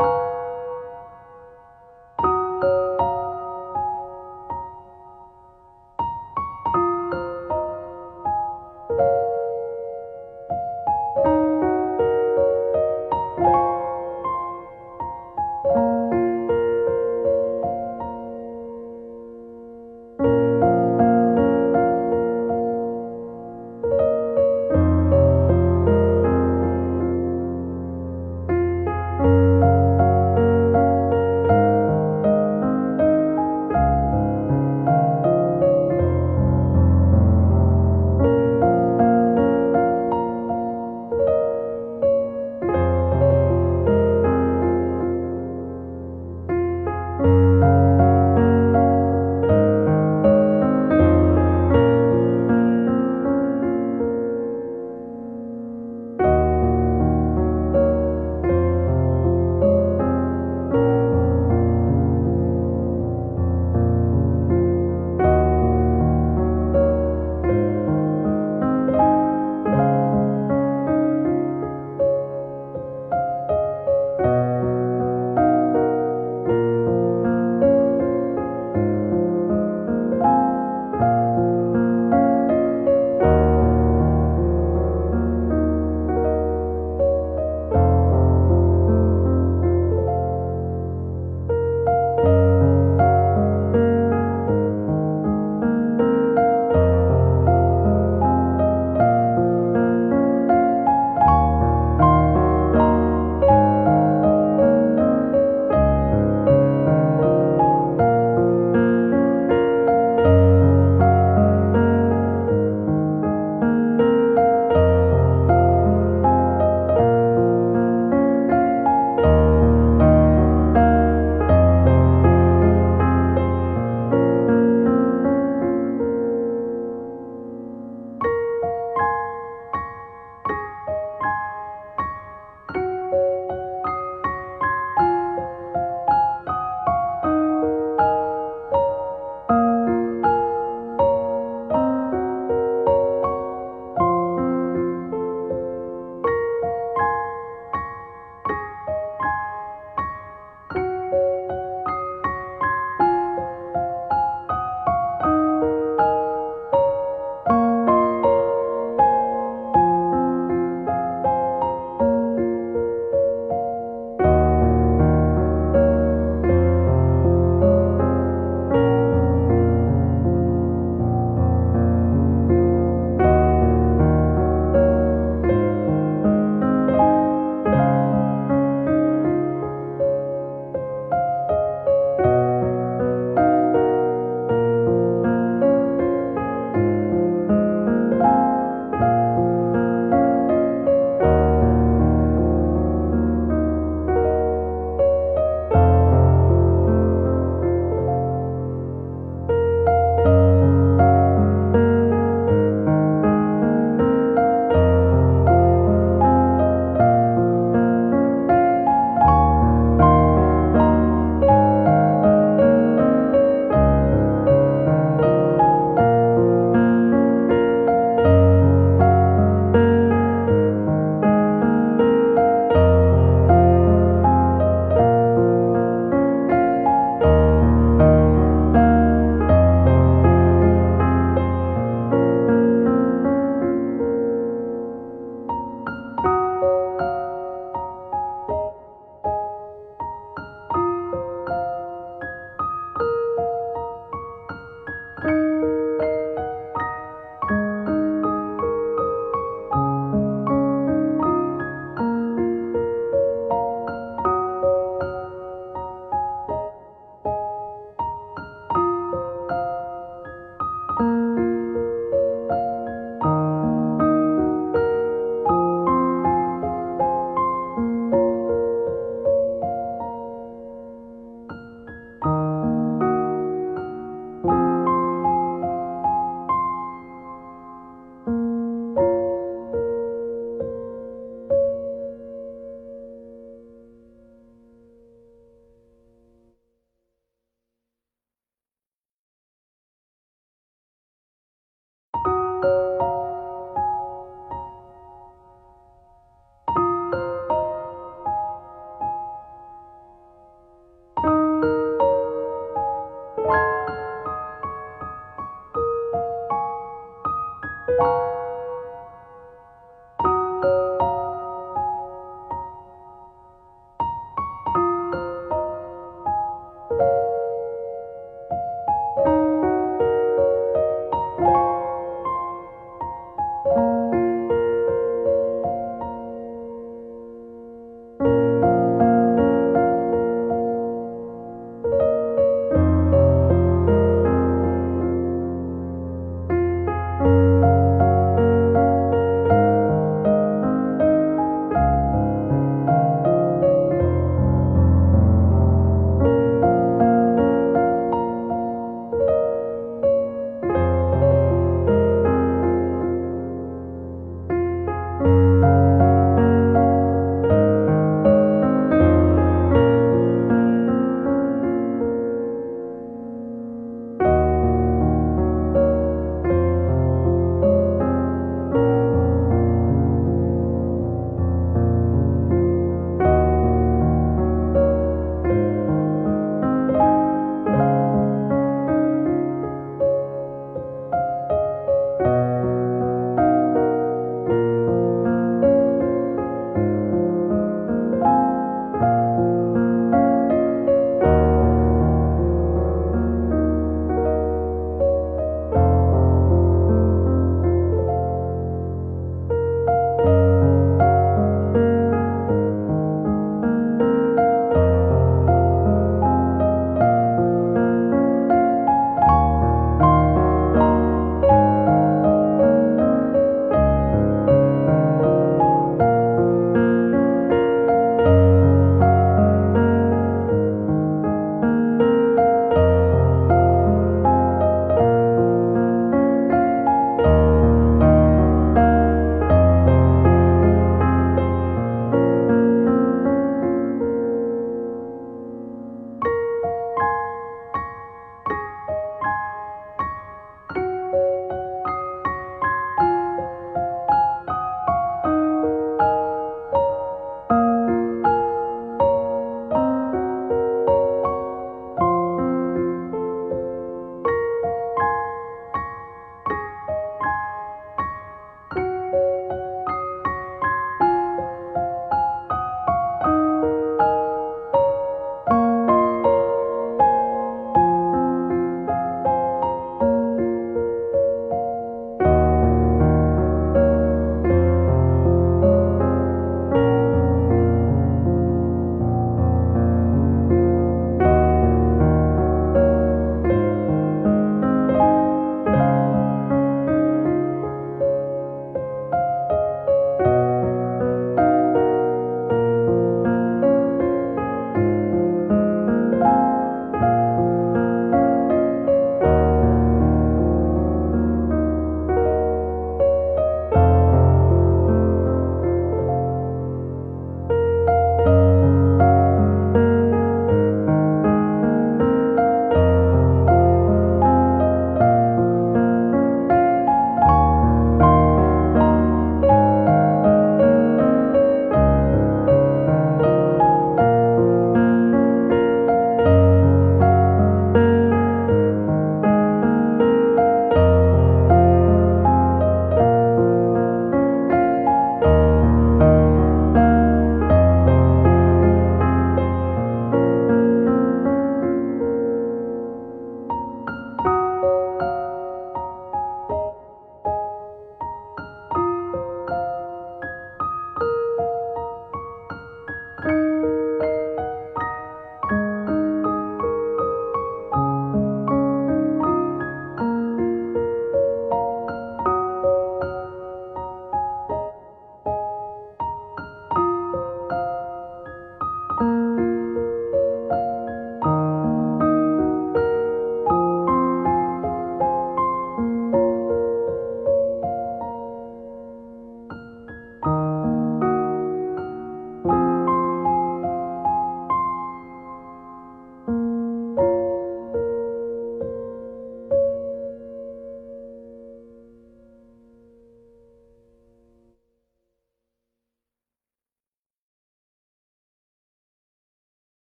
you. 0.00 0.39